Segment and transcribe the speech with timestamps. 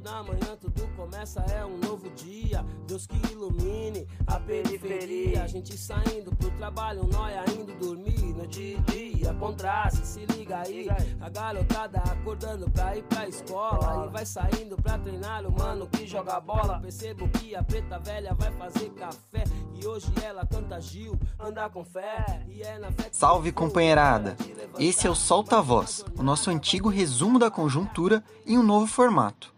[0.00, 2.64] da manhã tudo começa, é um novo dia.
[2.86, 5.44] Deus que ilumine a periferia.
[5.44, 8.34] A gente saindo pro trabalho, nós indo dormir.
[8.34, 10.88] Noite e dia, contraste, se liga aí.
[11.20, 14.06] A garotada acordando pra ir pra escola.
[14.06, 16.80] E vai saindo pra treinar o mano que joga bola.
[16.80, 19.44] Percebo que a preta velha vai fazer café.
[19.82, 22.44] E hoje ela canta Gil, anda com fé.
[22.50, 24.36] E é na fé Salve companheirada!
[24.78, 29.54] Esse é o Solta Voz, o nosso antigo resumo da conjuntura em um novo formato.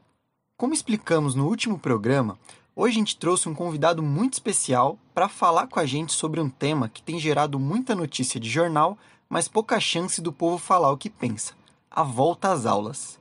[0.56, 2.38] Como explicamos no último programa,
[2.76, 6.48] hoje a gente trouxe um convidado muito especial para falar com a gente sobre um
[6.48, 8.96] tema que tem gerado muita notícia de jornal,
[9.28, 11.52] mas pouca chance do povo falar o que pensa:
[11.90, 13.18] a volta às aulas.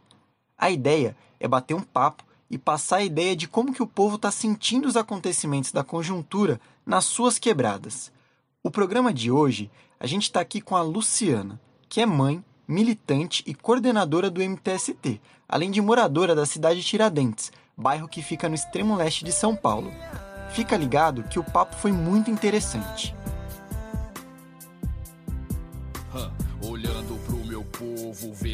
[0.55, 4.17] A ideia é bater um papo e passar a ideia de como que o povo
[4.17, 8.11] está sentindo os acontecimentos da conjuntura nas suas quebradas.
[8.61, 13.41] O programa de hoje, a gente está aqui com a Luciana, que é mãe, militante
[13.47, 18.55] e coordenadora do MTST, além de moradora da cidade de Tiradentes, bairro que fica no
[18.55, 19.89] extremo leste de São Paulo.
[20.51, 23.15] Fica ligado que o papo foi muito interessante.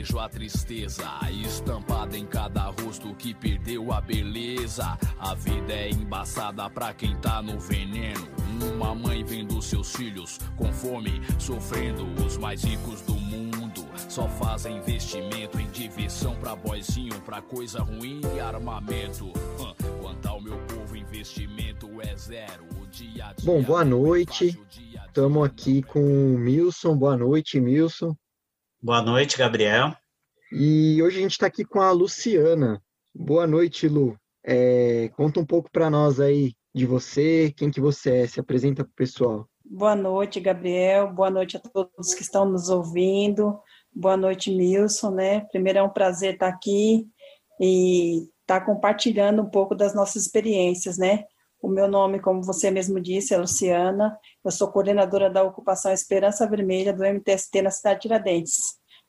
[0.08, 4.98] Vejo a tristeza estampada em cada rosto que perdeu a beleza.
[5.20, 8.28] A vida é embaçada pra quem tá no veneno.
[8.76, 13.18] Uma mãe vendo seus filhos com fome, sofrendo os mais ricos do
[14.10, 19.32] só fazem investimento em diversão pra boizinho, pra coisa ruim e armamento.
[20.02, 22.64] Quanto ao meu povo, investimento é zero.
[22.82, 24.60] O dia dia Bom, boa noite.
[25.06, 26.98] Estamos aqui com o Milson.
[26.98, 28.16] Boa noite, Milson.
[28.88, 29.94] Boa noite, Gabriel.
[30.50, 32.82] E hoje a gente está aqui com a Luciana.
[33.14, 34.18] Boa noite, Lu.
[34.42, 38.86] É, conta um pouco para nós aí de você, quem que você é, se apresenta
[38.86, 39.46] para o pessoal.
[39.66, 41.12] Boa noite, Gabriel.
[41.12, 43.60] Boa noite a todos que estão nos ouvindo.
[43.94, 45.42] Boa noite, Milson, né?
[45.52, 47.06] Primeiro é um prazer estar aqui
[47.60, 51.26] e estar compartilhando um pouco das nossas experiências, né?
[51.62, 54.18] O meu nome, como você mesmo disse, é Luciana.
[54.44, 58.58] Eu sou coordenadora da ocupação Esperança Vermelha do MTST na cidade de Tiradentes.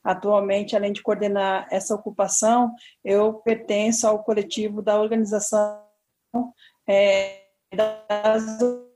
[0.03, 2.73] Atualmente, além de coordenar essa ocupação,
[3.05, 5.83] eu pertenço ao coletivo da organização
[6.89, 7.43] é,
[7.75, 8.43] das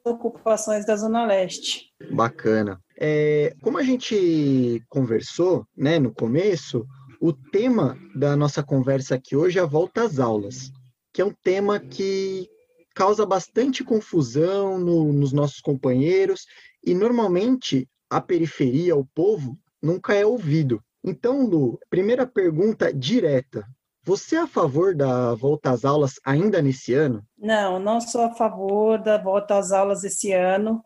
[0.05, 1.93] ocupações da Zona Leste.
[2.11, 2.81] Bacana.
[2.99, 6.87] É, como a gente conversou né, no começo,
[7.21, 10.73] o tema da nossa conversa aqui hoje é a volta às aulas,
[11.13, 12.49] que é um tema que
[12.95, 16.47] causa bastante confusão no, nos nossos companheiros
[16.85, 20.83] e normalmente a periferia, o povo, nunca é ouvido.
[21.05, 23.67] Então, Lu, primeira pergunta direta.
[24.05, 27.25] Você é a favor da volta às aulas ainda nesse ano?
[27.39, 30.83] Não, não sou a favor da volta às aulas esse ano.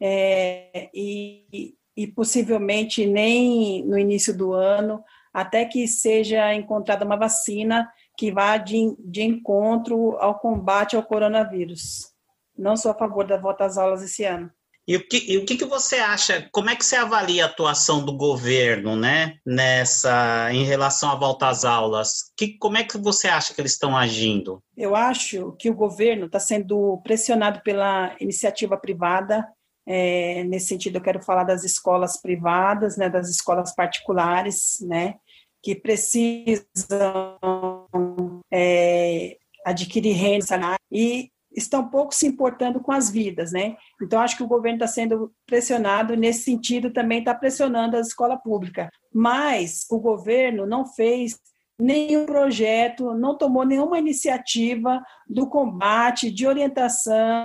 [0.00, 5.02] É, e, e possivelmente nem no início do ano,
[5.32, 12.08] até que seja encontrada uma vacina que vá de, de encontro ao combate ao coronavírus.
[12.56, 14.50] Não sou a favor da volta às aulas esse ano.
[14.88, 16.48] E o que, e o que, que você acha?
[16.50, 21.46] Como é que você avalia a atuação do governo, né, nessa em relação à volta
[21.46, 22.32] às aulas?
[22.36, 24.62] Que, como é que você acha que eles estão agindo?
[24.76, 29.46] Eu acho que o governo está sendo pressionado pela iniciativa privada.
[29.86, 35.16] É, nesse sentido, eu quero falar das escolas privadas, né, das escolas particulares, né,
[35.62, 37.36] que precisam
[38.50, 43.76] é, adquirir renda e estão pouco se importando com as vidas, né?
[44.00, 48.36] Então, acho que o governo está sendo pressionado, nesse sentido, também está pressionando a escola
[48.36, 48.90] pública.
[49.12, 51.38] Mas o governo não fez
[51.78, 57.44] nenhum projeto, não tomou nenhuma iniciativa do combate, de orientação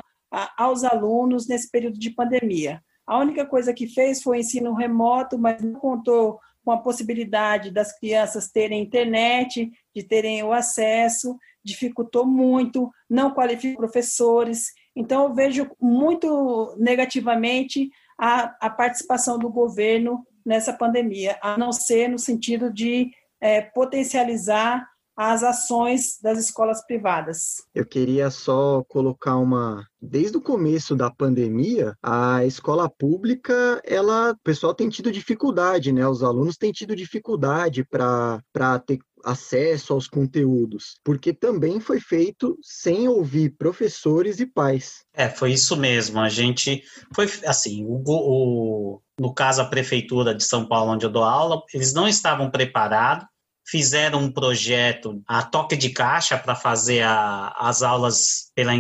[0.58, 2.82] aos alunos nesse período de pandemia.
[3.06, 7.98] A única coisa que fez foi ensino remoto, mas não contou com a possibilidade das
[7.98, 14.68] crianças terem internet, de terem o acesso, dificultou muito, não qualifica professores.
[14.96, 22.10] Então, eu vejo muito negativamente a, a participação do governo nessa pandemia, a não ser
[22.10, 23.12] no sentido de
[23.42, 27.56] é, potencializar as ações das escolas privadas.
[27.74, 34.38] Eu queria só colocar uma desde o começo da pandemia, a escola pública, ela, o
[34.44, 36.06] pessoal tem tido dificuldade, né?
[36.06, 43.08] Os alunos têm tido dificuldade para ter acesso aos conteúdos, porque também foi feito sem
[43.08, 45.06] ouvir professores e pais.
[45.14, 46.20] É, foi isso mesmo.
[46.20, 46.84] A gente
[47.16, 51.62] foi assim, o, o no caso a prefeitura de São Paulo onde eu dou aula,
[51.74, 53.26] eles não estavam preparados
[53.66, 58.74] fizeram um projeto a toque de caixa para fazer a, as aulas pela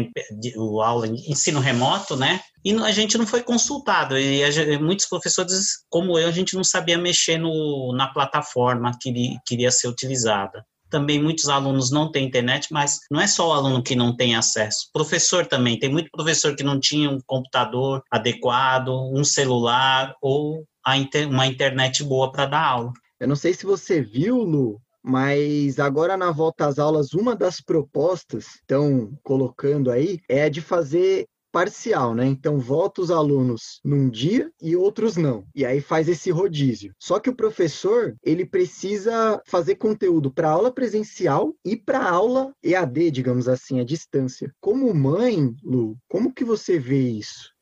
[0.55, 2.41] o aula ensino remoto, né?
[2.65, 4.17] E a gente não foi consultado.
[4.17, 9.37] E a, muitos professores, como eu, a gente não sabia mexer no, na plataforma que
[9.45, 10.63] queria ser utilizada
[10.93, 14.35] também muitos alunos não têm internet, mas não é só o aluno que não tem
[14.35, 14.91] acesso.
[14.93, 20.63] Professor também, tem muito professor que não tinha um computador adequado, um celular ou
[20.95, 22.93] inter uma internet boa para dar aula.
[23.23, 27.61] Eu não sei se você viu, Lu, mas agora na volta às aulas, uma das
[27.61, 32.25] propostas estão colocando aí é a de fazer parcial, né?
[32.25, 35.45] Então volta os alunos num dia e outros não.
[35.55, 36.93] E aí faz esse rodízio.
[36.99, 43.09] Só que o professor, ele precisa fazer conteúdo para aula presencial e para aula EAD,
[43.09, 44.53] digamos assim, à distância.
[44.59, 47.53] Como mãe, Lu, como que você vê isso?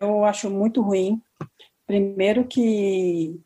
[0.00, 1.20] Eu acho muito ruim.
[1.86, 3.38] Primeiro que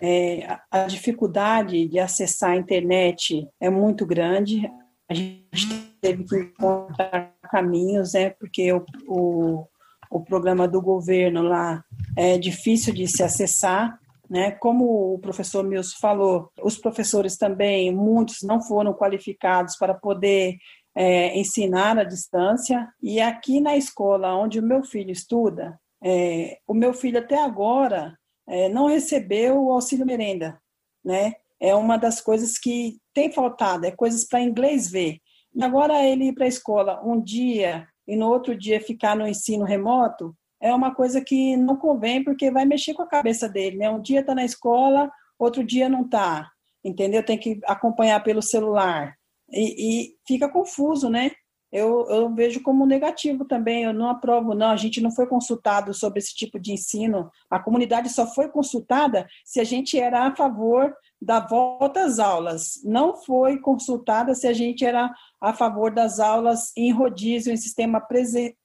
[0.00, 4.70] é, a dificuldade de acessar a internet é muito grande.
[5.08, 5.44] A gente
[6.00, 9.66] teve que encontrar caminhos, né, porque o, o,
[10.10, 11.82] o programa do governo lá
[12.16, 13.98] é difícil de se acessar.
[14.28, 14.50] Né?
[14.50, 20.56] Como o professor Milson falou, os professores também, muitos não foram qualificados para poder
[20.94, 22.88] é, ensinar à distância.
[23.00, 28.18] E aqui na escola onde o meu filho estuda, é, o meu filho até agora
[28.48, 30.60] é, não recebeu o auxílio merenda,
[31.04, 31.34] né?
[31.58, 35.18] É uma das coisas que tem faltado, é coisas para inglês ver.
[35.54, 39.26] E agora ele ir para a escola um dia e no outro dia ficar no
[39.26, 43.76] ensino remoto é uma coisa que não convém porque vai mexer com a cabeça dele,
[43.78, 43.90] né?
[43.90, 46.50] Um dia está na escola, outro dia não está,
[46.84, 47.24] entendeu?
[47.24, 49.14] Tem que acompanhar pelo celular
[49.50, 51.30] e, e fica confuso, né?
[51.76, 53.84] Eu, eu vejo como negativo também.
[53.84, 54.68] Eu não aprovo, não.
[54.68, 57.30] A gente não foi consultado sobre esse tipo de ensino.
[57.50, 62.80] A comunidade só foi consultada se a gente era a favor da volta às aulas.
[62.82, 68.02] Não foi consultada se a gente era a favor das aulas em rodízio, em sistema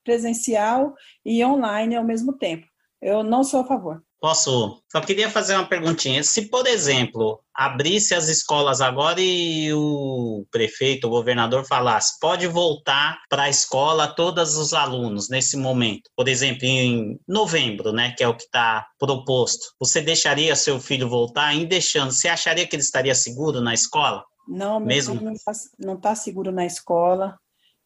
[0.06, 0.94] presencial
[1.26, 2.66] e online ao mesmo tempo.
[3.02, 4.02] Eu não sou a favor.
[4.22, 4.80] Posso?
[4.92, 6.24] Só queria fazer uma perguntinha.
[6.24, 13.20] Se, por exemplo, abrisse as escolas agora e o prefeito, o governador falasse, pode voltar
[13.28, 18.28] para a escola todos os alunos nesse momento, por exemplo, em novembro, né, que é
[18.28, 21.56] o que está proposto, você deixaria seu filho voltar?
[21.56, 24.24] Em deixando, você acharia que ele estaria seguro na escola?
[24.48, 25.52] Não, mesmo não está
[26.00, 27.36] tá seguro na escola.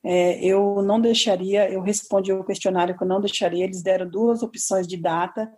[0.04, 4.44] É, eu não deixaria, eu respondi o questionário que eu não deixaria, eles deram duas
[4.44, 5.50] opções de data,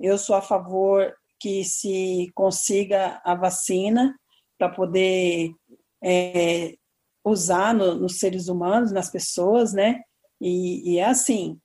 [0.00, 4.14] eu sou a favor que se consiga a vacina
[4.58, 5.52] para poder
[6.02, 6.74] é,
[7.24, 10.00] usar no, nos seres humanos, nas pessoas, né?
[10.40, 11.58] E, e é assim,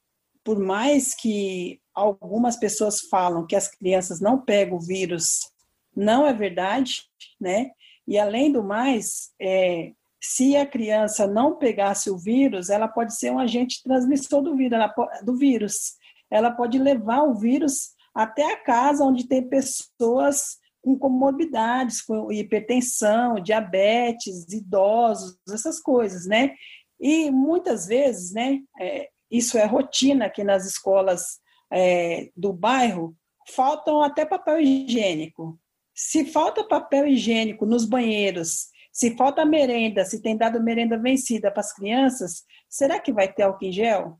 [0.44, 5.52] por mais que algumas pessoas falam que as crianças não pegam o vírus,
[5.96, 7.04] não é verdade,
[7.40, 7.72] né?
[8.08, 13.32] E além do mais, é, se a criança não pegasse o vírus, ela pode ser
[13.32, 14.80] um agente transmissor do vírus,
[15.24, 15.94] do vírus.
[16.30, 23.36] Ela pode levar o vírus até a casa onde tem pessoas com comorbidades, com hipertensão,
[23.36, 26.54] diabetes, idosos, essas coisas, né?
[27.00, 31.40] E muitas vezes, né, é, isso é rotina aqui nas escolas
[31.72, 33.16] é, do bairro,
[33.50, 35.60] faltam até papel higiênico.
[35.96, 41.62] Se falta papel higiênico nos banheiros, se falta merenda, se tem dado merenda vencida para
[41.62, 44.20] as crianças, será que vai ter álcool em gel?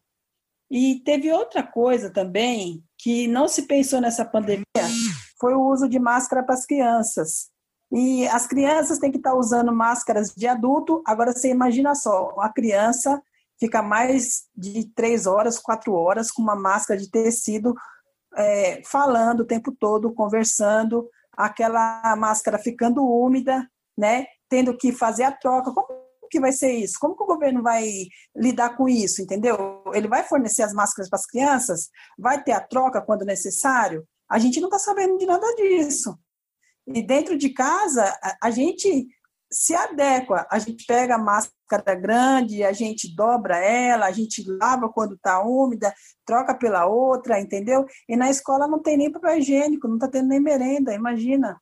[0.70, 4.64] E teve outra coisa também que não se pensou nessa pandemia,
[5.40, 7.50] foi o uso de máscara para as crianças.
[7.92, 11.04] E as crianças têm que estar usando máscaras de adulto.
[11.06, 13.22] Agora você imagina só, a criança
[13.60, 17.76] fica mais de três horas, quatro horas com uma máscara de tecido,
[18.36, 24.26] é, falando o tempo todo, conversando, aquela máscara ficando úmida, né?
[24.50, 25.72] Tendo que fazer a troca.
[25.72, 25.88] Como
[26.32, 26.98] que vai ser isso?
[27.00, 27.88] Como que o governo vai
[28.36, 29.83] lidar com isso, entendeu?
[29.94, 31.90] Ele vai fornecer as máscaras para as crianças?
[32.18, 34.06] Vai ter a troca quando necessário?
[34.30, 36.18] A gente não está sabendo de nada disso.
[36.88, 38.04] E dentro de casa,
[38.42, 39.08] a, gente
[39.52, 40.46] se adequa.
[40.50, 45.42] A gente pega a máscara grande, a gente dobra ela, a gente lava quando está
[45.42, 45.94] úmida,
[46.26, 47.86] troca pela outra, entendeu?
[48.10, 51.62] E na escola não tem nem papel higiênico, não está tendo nem merenda, imagina.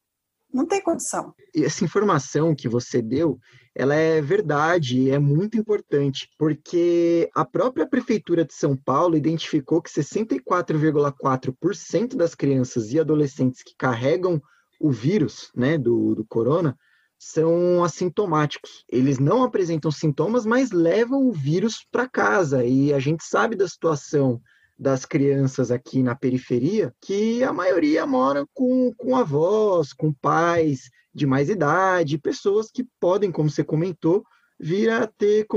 [0.53, 1.33] Não tem condição.
[1.55, 3.39] E essa informação que você deu,
[3.73, 9.81] ela é verdade e é muito importante, porque a própria Prefeitura de São Paulo identificou
[9.81, 14.41] que 64,4% das crianças e adolescentes que carregam
[14.79, 16.77] o vírus né, do, do corona
[17.17, 18.83] são assintomáticos.
[18.89, 22.65] Eles não apresentam sintomas, mas levam o vírus para casa.
[22.65, 24.41] E a gente sabe da situação
[24.77, 31.25] das crianças aqui na periferia, que a maioria mora com, com avós, com pais, de
[31.25, 34.23] mais idade, pessoas que podem, como você comentou,
[34.59, 35.47] vir a ter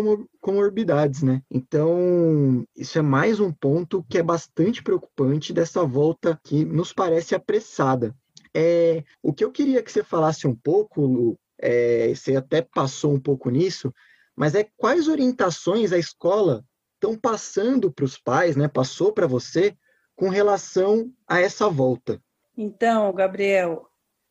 [0.40, 1.42] comorbidades, né?
[1.50, 7.34] Então, isso é mais um ponto que é bastante preocupante dessa volta que nos parece
[7.34, 8.14] apressada.
[8.54, 13.12] É, o que eu queria que você falasse um pouco, Lu, é, você até passou
[13.12, 13.92] um pouco nisso,
[14.34, 18.68] mas é quais orientações a escola estão passando para os pais, né?
[18.68, 19.76] Passou para você
[20.16, 22.20] com relação a essa volta?
[22.56, 23.86] Então, Gabriel,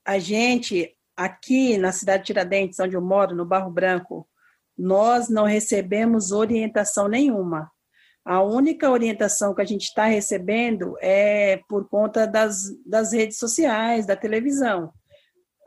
[0.06, 4.27] a gente aqui na cidade de Tiradentes, onde eu moro, no Barro Branco,
[4.77, 7.72] nós não recebemos orientação nenhuma.
[8.25, 14.05] A única orientação que a gente está recebendo é por conta das, das redes sociais,
[14.05, 14.91] da televisão.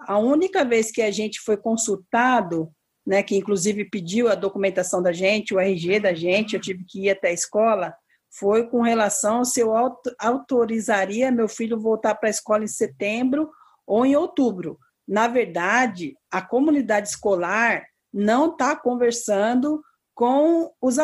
[0.01, 2.71] A única vez que a gente foi consultado,
[3.07, 7.07] né, que inclusive pediu a documentação da gente, o RG da gente, eu tive que
[7.07, 7.95] ir até a escola,
[8.31, 9.73] foi com relação se eu
[10.19, 13.51] autorizaria meu filho voltar para a escola em setembro
[13.87, 14.79] ou em outubro.
[15.07, 19.83] Na verdade, a comunidade escolar não está conversando
[20.15, 20.97] com os,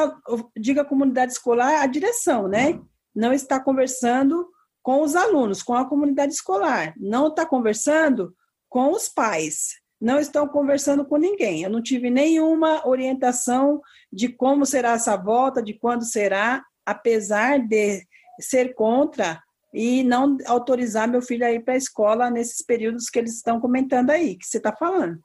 [0.57, 2.81] diga comunidade escolar, a direção, né?
[3.15, 4.49] Não está conversando
[4.83, 8.35] com os alunos, com a comunidade escolar, não está conversando
[8.69, 11.63] com os pais, não estão conversando com ninguém.
[11.63, 13.81] Eu não tive nenhuma orientação
[14.13, 18.03] de como será essa volta, de quando será, apesar de
[18.41, 19.41] ser contra
[19.73, 23.61] e não autorizar meu filho a ir para a escola nesses períodos que eles estão
[23.61, 25.19] comentando aí, que você está falando.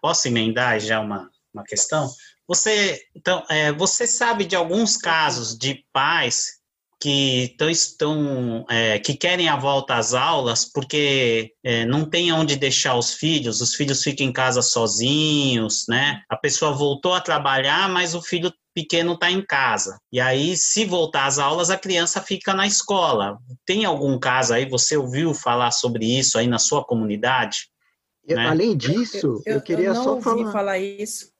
[0.00, 2.10] Posso emendar já uma, uma questão?
[2.48, 6.60] Você, então, é, você sabe de alguns casos de pais
[7.00, 12.54] que tão, estão é, que querem a volta às aulas porque é, não tem onde
[12.54, 16.22] deixar os filhos, os filhos ficam em casa sozinhos, né?
[16.28, 19.98] A pessoa voltou a trabalhar, mas o filho pequeno está em casa.
[20.10, 23.38] E aí, se voltar às aulas, a criança fica na escola.
[23.64, 24.68] Tem algum caso aí?
[24.68, 27.68] Você ouviu falar sobre isso aí na sua comunidade?
[28.26, 28.48] Eu, né?
[28.48, 30.52] Além disso, eu, eu, eu queria eu não só ouvi falar.
[30.52, 31.32] falar isso.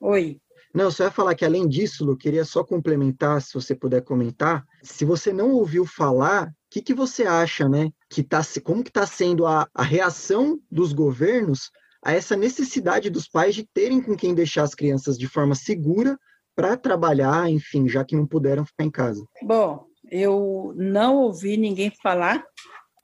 [0.00, 0.38] Oi.
[0.74, 4.64] Não, só ia falar que além disso, Lu, queria só complementar, se você puder comentar,
[4.82, 7.90] se você não ouviu falar, o que, que você acha, né?
[8.08, 11.70] Que tá, como que está sendo a, a reação dos governos
[12.02, 16.18] a essa necessidade dos pais de terem com quem deixar as crianças de forma segura
[16.54, 19.24] para trabalhar, enfim, já que não puderam ficar em casa?
[19.42, 22.44] Bom, eu não ouvi ninguém falar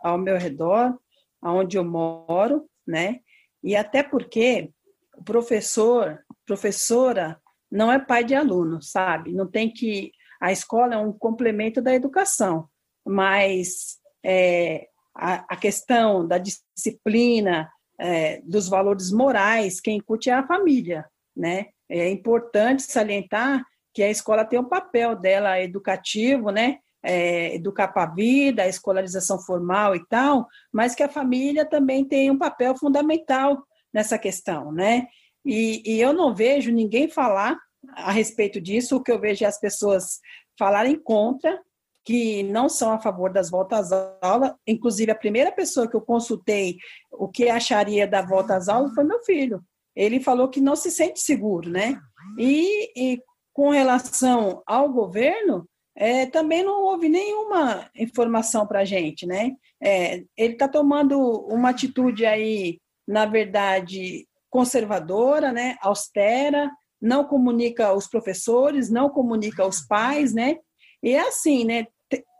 [0.00, 0.98] ao meu redor,
[1.40, 3.20] aonde eu moro, né?
[3.62, 4.70] E até porque
[5.16, 7.40] o professor, professora,
[7.70, 9.32] não é pai de aluno, sabe?
[9.32, 10.12] Não tem que.
[10.40, 12.68] A escola é um complemento da educação,
[13.04, 20.46] mas é, a, a, questão da disciplina, é, dos valores morais, quem incute é a
[20.46, 21.04] família,
[21.36, 21.66] né?
[21.88, 23.64] É importante salientar
[23.94, 26.78] que a escola tem um papel dela educativo, né?
[27.02, 32.04] É, educar para a vida, a escolarização formal e tal, mas que a família também
[32.04, 33.62] tem um papel fundamental
[33.94, 35.06] nessa questão, né?
[35.44, 37.56] E, e eu não vejo ninguém falar
[37.94, 40.18] a respeito disso, o que eu vejo é as pessoas
[40.58, 41.60] falarem contra,
[42.04, 44.52] que não são a favor das voltas às aulas.
[44.66, 46.76] Inclusive, a primeira pessoa que eu consultei
[47.12, 49.62] o que acharia da volta às aulas foi meu filho
[49.98, 52.00] ele falou que não se sente seguro, né?
[52.38, 59.26] E, e com relação ao governo, é, também não houve nenhuma informação para a gente,
[59.26, 59.56] né?
[59.82, 62.78] É, ele está tomando uma atitude aí,
[63.08, 65.74] na verdade, conservadora, né?
[65.82, 66.70] Austera,
[67.02, 70.58] não comunica aos professores, não comunica aos pais, né?
[71.02, 71.88] E é assim, né?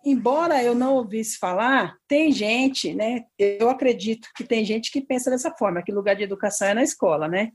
[0.05, 3.25] Embora eu não ouvisse falar, tem gente, né?
[3.39, 6.83] Eu acredito que tem gente que pensa dessa forma, que lugar de educação é na
[6.83, 7.51] escola, né?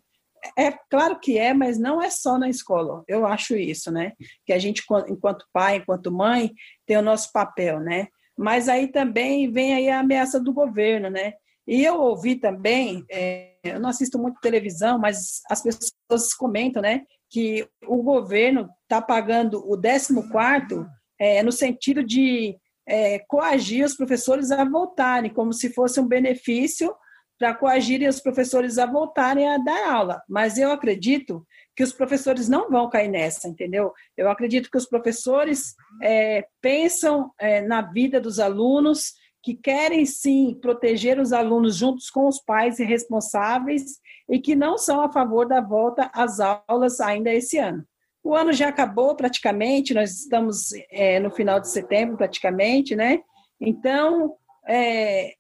[0.58, 3.04] É claro que é, mas não é só na escola.
[3.08, 4.12] Eu acho isso, né?
[4.46, 6.52] Que a gente, enquanto pai, enquanto mãe,
[6.86, 8.08] tem o nosso papel, né?
[8.38, 11.34] Mas aí também vem aí a ameaça do governo, né?
[11.66, 17.04] E eu ouvi também, é, eu não assisto muito televisão, mas as pessoas comentam, né?
[17.30, 20.86] Que o governo está pagando o 14 quarto
[21.24, 26.94] é, no sentido de é, coagir os professores a voltarem, como se fosse um benefício
[27.40, 30.22] para coagirem os professores a voltarem a dar aula.
[30.28, 33.94] Mas eu acredito que os professores não vão cair nessa, entendeu?
[34.18, 40.58] Eu acredito que os professores é, pensam é, na vida dos alunos, que querem sim
[40.62, 44.00] proteger os alunos juntos com os pais e responsáveis
[44.30, 47.86] e que não são a favor da volta às aulas ainda esse ano.
[48.24, 53.20] O ano já acabou praticamente, nós estamos é, no final de setembro praticamente, né?
[53.60, 54.36] Então,
[54.68, 55.34] é,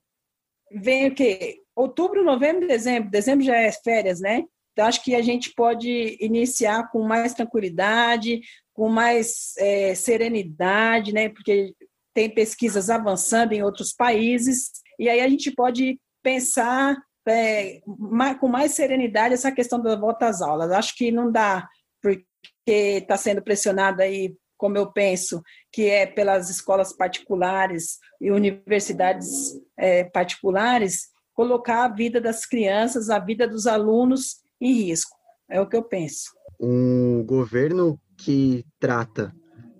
[0.71, 1.61] vem o quê?
[1.75, 3.09] Outubro, novembro, dezembro.
[3.09, 4.43] Dezembro já é férias, né?
[4.73, 8.41] Então, acho que a gente pode iniciar com mais tranquilidade,
[8.73, 11.29] com mais é, serenidade, né?
[11.29, 11.73] Porque
[12.13, 16.95] tem pesquisas avançando em outros países, e aí a gente pode pensar
[17.27, 17.81] é,
[18.39, 20.71] com mais serenidade essa questão da volta às aulas.
[20.71, 21.67] Acho que não dá,
[22.63, 25.41] porque está sendo pressionado aí, como eu penso,
[25.71, 33.19] que é pelas escolas particulares e universidades é, particulares, colocar a vida das crianças, a
[33.19, 35.15] vida dos alunos em risco.
[35.49, 36.31] É o que eu penso.
[36.59, 39.35] Um governo que trata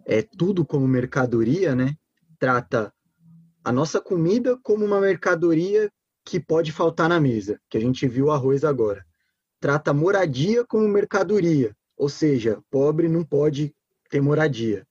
[0.05, 1.93] é, tudo como mercadoria, né?
[2.37, 2.93] Trata
[3.63, 5.89] a nossa comida como uma mercadoria
[6.25, 9.05] que pode faltar na mesa, que a gente viu arroz agora.
[9.61, 13.73] Trata moradia como mercadoria, ou seja, pobre não pode
[14.09, 14.85] ter moradia.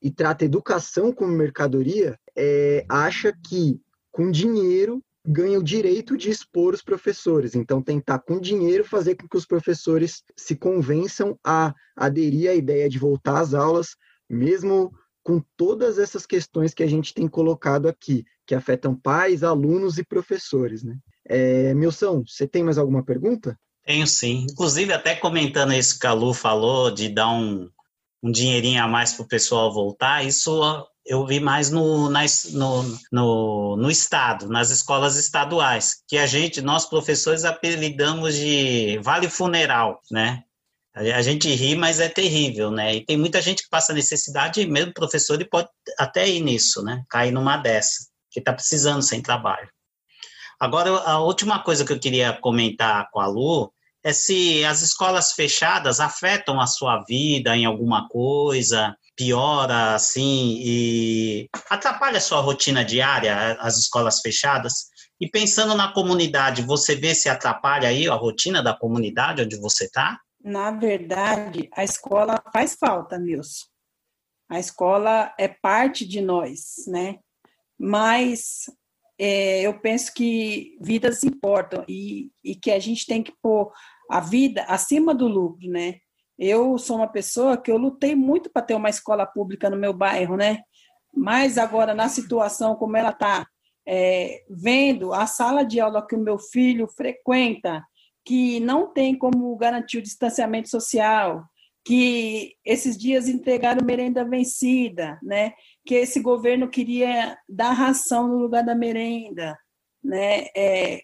[0.00, 3.80] E trata educação como mercadoria, é, acha que
[4.12, 7.54] com dinheiro ganha o direito de expor os professores.
[7.54, 12.88] Então, tentar com dinheiro fazer com que os professores se convençam a aderir à ideia
[12.88, 13.96] de voltar às aulas,
[14.28, 19.98] mesmo com todas essas questões que a gente tem colocado aqui, que afetam pais, alunos
[19.98, 20.82] e professores.
[20.82, 20.96] Né?
[21.26, 23.58] É, Milson, você tem mais alguma pergunta?
[23.88, 24.46] Tenho sim.
[24.50, 27.70] Inclusive, até comentando isso que a Lu falou, de dar um,
[28.22, 30.60] um dinheirinho a mais para o pessoal voltar, isso
[31.06, 36.84] eu vi mais no, no, no, no, Estado, nas escolas estaduais, que a gente, nós
[36.84, 40.42] professores, apelidamos de vale funeral, né?
[40.94, 42.96] A gente ri, mas é terrível, né?
[42.96, 46.82] E tem muita gente que passa necessidade, e mesmo professor, ele pode até ir nisso,
[46.82, 47.04] né?
[47.08, 49.70] Cair numa dessa, que está precisando sem trabalho.
[50.60, 53.72] Agora, a última coisa que eu queria comentar com a Lu
[54.04, 61.48] é se as escolas fechadas afetam a sua vida em alguma coisa, piora, assim, e
[61.68, 64.86] atrapalha a sua rotina diária, as escolas fechadas?
[65.20, 69.86] E pensando na comunidade, você vê se atrapalha aí a rotina da comunidade onde você
[69.86, 70.18] está?
[70.42, 73.66] Na verdade, a escola faz falta, Nilson.
[74.48, 77.16] A escola é parte de nós, né?
[77.78, 78.70] Mas
[79.18, 83.72] é, eu penso que vidas importam e, e que a gente tem que pôr
[84.08, 85.96] a vida acima do lucro, né?
[86.38, 89.92] Eu sou uma pessoa que eu lutei muito para ter uma escola pública no meu
[89.92, 90.60] bairro, né?
[91.12, 93.44] Mas agora, na situação como ela está,
[93.86, 97.82] é, vendo a sala de aula que o meu filho frequenta,
[98.24, 101.42] que não tem como garantir o distanciamento social,
[101.88, 105.54] que esses dias entregaram merenda vencida, né?
[105.86, 109.58] Que esse governo queria dar ração no lugar da merenda,
[110.04, 110.48] né?
[110.54, 111.00] É,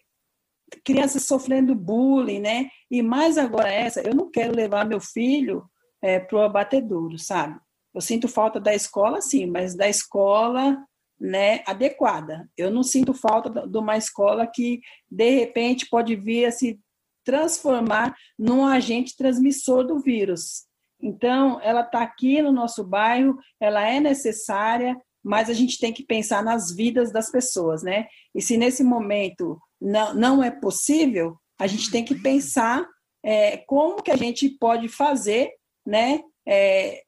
[0.83, 2.69] crianças sofrendo bullying, né?
[2.91, 5.65] E mais agora essa, eu não quero levar meu filho
[6.03, 7.59] é, para o abatedouro, sabe?
[7.91, 10.77] Eu sinto falta da escola, sim, mas da escola
[11.19, 12.47] né, adequada.
[12.55, 16.79] Eu não sinto falta de uma escola que, de repente, pode vir a se
[17.23, 20.67] transformar num agente transmissor do vírus.
[21.05, 26.03] Então, ela está aqui no nosso bairro, ela é necessária, mas a gente tem que
[26.03, 28.07] pensar nas vidas das pessoas, né?
[28.33, 32.83] E se nesse momento não, não é possível, a gente tem que pensar
[33.23, 35.51] é, como que a gente pode fazer,
[35.85, 36.23] né?
[36.43, 37.03] É,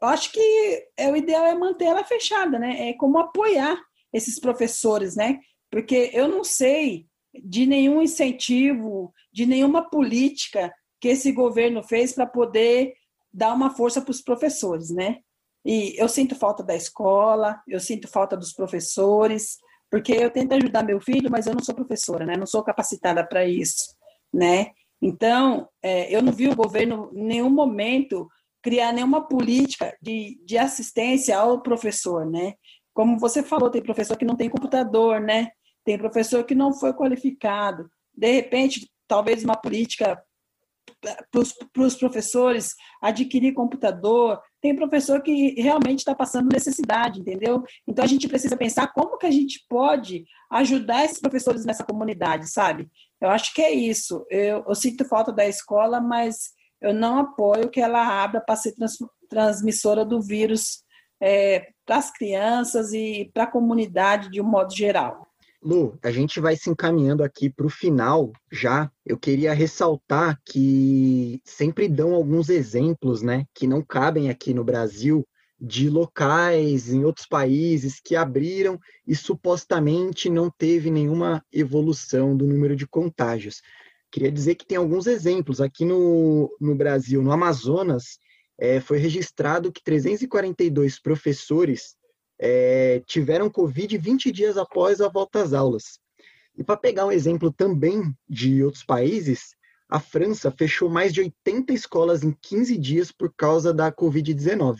[0.00, 2.88] acho que é, o ideal é manter ela fechada, né?
[2.88, 3.78] É como apoiar
[4.10, 5.38] esses professores, né?
[5.70, 12.26] Porque eu não sei de nenhum incentivo, de nenhuma política que esse governo fez para
[12.26, 12.94] poder
[13.34, 15.18] dar uma força para os professores, né?
[15.66, 19.58] E eu sinto falta da escola, eu sinto falta dos professores,
[19.90, 22.36] porque eu tento ajudar meu filho, mas eu não sou professora, né?
[22.36, 23.94] Não sou capacitada para isso,
[24.32, 24.68] né?
[25.02, 28.28] Então, é, eu não vi o governo em nenhum momento
[28.62, 32.54] criar nenhuma política de, de assistência ao professor, né?
[32.94, 35.50] Como você falou, tem professor que não tem computador, né?
[35.84, 37.88] Tem professor que não foi qualificado.
[38.16, 40.22] De repente, talvez uma política
[41.30, 44.40] para os professores adquirir computador.
[44.60, 47.62] Tem professor que realmente está passando necessidade, entendeu?
[47.86, 52.48] Então a gente precisa pensar como que a gente pode ajudar esses professores nessa comunidade,
[52.50, 52.88] sabe?
[53.20, 54.24] Eu acho que é isso.
[54.30, 58.72] Eu, eu sinto falta da escola, mas eu não apoio que ela abra para ser
[58.72, 60.84] trans, transmissora do vírus
[61.20, 65.23] é, para as crianças e para a comunidade de um modo geral.
[65.64, 68.92] Lu, a gente vai se encaminhando aqui para o final já.
[69.04, 75.26] Eu queria ressaltar que sempre dão alguns exemplos, né, que não cabem aqui no Brasil,
[75.58, 82.76] de locais em outros países que abriram e supostamente não teve nenhuma evolução do número
[82.76, 83.62] de contágios.
[84.12, 85.62] Queria dizer que tem alguns exemplos.
[85.62, 88.18] Aqui no, no Brasil, no Amazonas,
[88.58, 91.96] é, foi registrado que 342 professores
[92.46, 95.98] é, tiveram Covid 20 dias após a volta às aulas.
[96.54, 99.56] E para pegar um exemplo também de outros países,
[99.88, 104.76] a França fechou mais de 80 escolas em 15 dias por causa da Covid-19.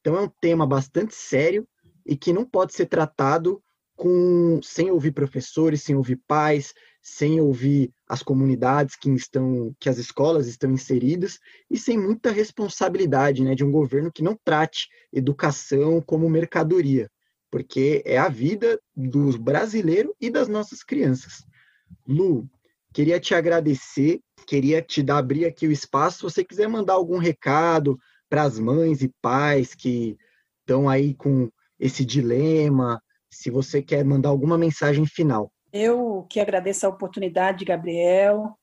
[0.00, 1.66] Então é um tema bastante sério
[2.04, 3.62] e que não pode ser tratado
[4.00, 9.98] com sem ouvir professores, sem ouvir pais, sem ouvir as comunidades que estão, que as
[9.98, 11.38] escolas estão inseridas
[11.70, 17.10] e sem muita responsabilidade, né, de um governo que não trate educação como mercadoria,
[17.50, 21.44] porque é a vida do brasileiro e das nossas crianças.
[22.08, 22.48] Lu,
[22.94, 27.18] queria te agradecer, queria te dar abrir aqui o espaço, se você quiser mandar algum
[27.18, 27.98] recado
[28.30, 30.16] para as mães e pais que
[30.60, 32.98] estão aí com esse dilema,
[33.32, 35.50] se você quer mandar alguma mensagem final.
[35.72, 38.56] Eu que agradeço a oportunidade, Gabriel.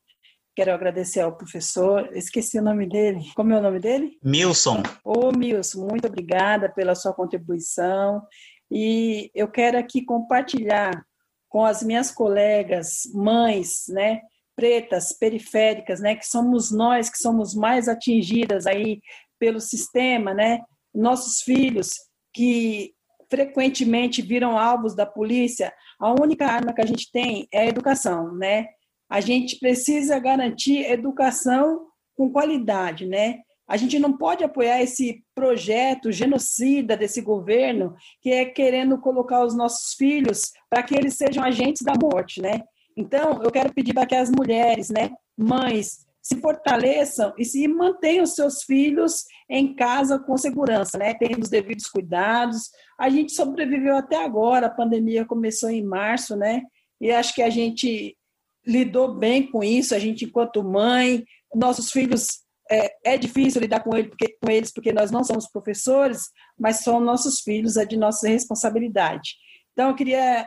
[0.56, 2.10] Quero agradecer ao professor.
[2.14, 3.22] Esqueci o nome dele.
[3.36, 4.18] Como é o nome dele?
[4.24, 4.84] Milson.
[5.04, 8.22] Ô, Milson, muito obrigada pela sua contribuição.
[8.70, 11.06] E eu quero aqui compartilhar
[11.48, 14.22] com as minhas colegas, mães, né,
[14.56, 19.00] pretas, periféricas, né, que somos nós que somos mais atingidas aí
[19.40, 20.62] pelo sistema, né,
[20.94, 21.94] nossos filhos
[22.34, 22.94] que
[23.30, 28.34] frequentemente viram alvos da polícia, a única arma que a gente tem é a educação,
[28.34, 28.68] né?
[29.10, 33.40] A gente precisa garantir educação com qualidade, né?
[33.68, 39.56] A gente não pode apoiar esse projeto genocida desse governo que é querendo colocar os
[39.56, 42.62] nossos filhos para que eles sejam agentes da morte, né?
[42.96, 48.26] Então, eu quero pedir para que as mulheres, né, mães, se fortaleçam e se mantenham
[48.26, 51.14] seus filhos em casa com segurança, né?
[51.14, 52.70] Tendo os devidos cuidados.
[53.00, 56.64] A gente sobreviveu até agora, a pandemia começou em março, né?
[57.00, 58.18] E acho que a gente
[58.66, 61.24] lidou bem com isso, a gente enquanto mãe,
[61.56, 65.48] nossos filhos é, é difícil lidar com, ele porque, com eles porque nós não somos
[65.48, 66.24] professores,
[66.60, 69.38] mas são nossos filhos, é de nossa responsabilidade.
[69.72, 70.46] Então, eu queria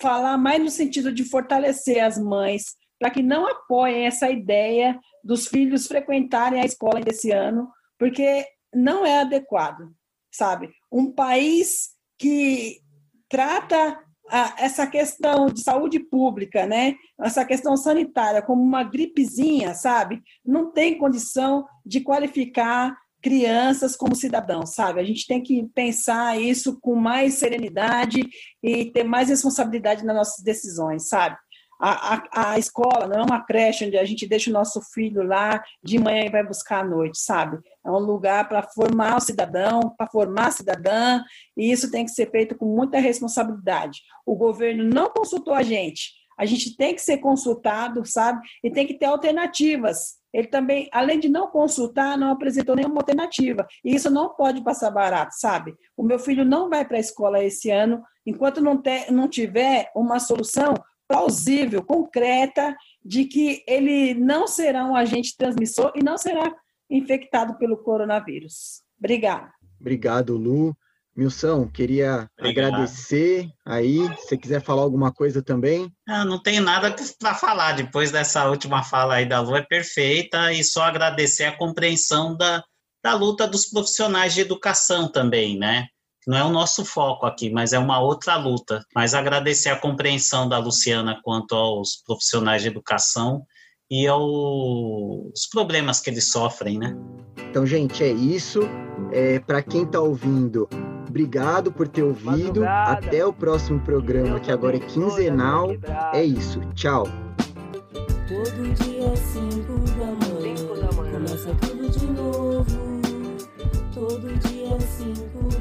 [0.00, 5.48] falar mais no sentido de fortalecer as mães, para que não apoiem essa ideia dos
[5.48, 9.92] filhos frequentarem a escola desse ano, porque não é adequado,
[10.32, 10.70] sabe?
[10.90, 12.78] Um país que
[13.28, 13.98] trata
[14.30, 16.94] a, essa questão de saúde pública, né?
[17.20, 20.22] Essa questão sanitária como uma gripezinha, sabe?
[20.46, 25.00] Não tem condição de qualificar crianças como cidadãos, sabe?
[25.00, 28.20] A gente tem que pensar isso com mais serenidade
[28.62, 31.36] e ter mais responsabilidade nas nossas decisões, sabe?
[31.84, 35.60] A, a, escola não é uma creche onde a gente deixa o nosso filho lá
[35.82, 37.58] de manhã e vai buscar à noite, sabe?
[37.84, 41.20] É um lugar para formar o cidadão, para formar a cidadã,
[41.56, 44.00] e isso tem que ser feito com muita responsabilidade.
[44.24, 48.40] O governo não consultou a gente, a gente tem que ser consultado, sabe?
[48.62, 50.22] E tem que ter alternativas.
[50.32, 53.66] Ele também, além de não consultar, não apresentou nenhuma alternativa.
[53.84, 55.74] E isso não pode passar barato, sabe?
[55.96, 59.90] O meu filho não vai para a escola esse ano enquanto não, ter, não tiver
[59.94, 60.74] uma solução
[61.12, 66.50] plausível, concreta, de que ele não será um agente transmissor e não será
[66.88, 68.80] infectado pelo coronavírus.
[68.98, 69.52] Obrigada.
[69.78, 70.74] Obrigado, Lu.
[71.14, 72.72] Milson, queria Obrigado.
[72.72, 73.98] agradecer aí.
[74.16, 75.92] Se você quiser falar alguma coisa também.
[76.08, 77.72] Ah, não tenho nada para falar.
[77.72, 80.50] Depois dessa última fala aí da Lu, é perfeita.
[80.54, 82.64] E só agradecer a compreensão da,
[83.04, 85.88] da luta dos profissionais de educação também, né?
[86.26, 88.84] Não é o nosso foco aqui, mas é uma outra luta.
[88.94, 93.44] Mas agradecer a compreensão da Luciana quanto aos profissionais de educação
[93.90, 96.96] e aos problemas que eles sofrem, né?
[97.50, 98.60] Então, gente, é isso.
[99.12, 100.68] É, Para quem está ouvindo,
[101.06, 102.60] obrigado por ter ouvido.
[102.60, 102.92] Madrugada.
[102.92, 105.68] Até o próximo programa, que agora é quinzenal.
[106.14, 106.60] É isso.
[106.74, 107.04] Tchau.
[108.28, 111.12] Todo dia cinco da manhã, cinco da manhã.
[111.12, 112.64] começa tudo de novo.
[113.92, 115.51] Todo dia cinco.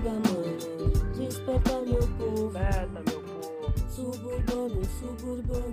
[5.47, 5.70] baby.